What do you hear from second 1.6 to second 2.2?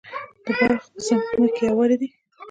هوارې دي